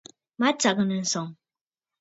[0.39, 1.27] Matsàgə̀ nɨ̀sɔ̀ŋ.